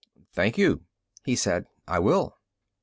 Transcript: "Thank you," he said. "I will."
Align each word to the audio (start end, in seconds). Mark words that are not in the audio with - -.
"Thank 0.33 0.57
you," 0.57 0.81
he 1.25 1.35
said. 1.35 1.67
"I 1.87 1.99
will." 1.99 2.35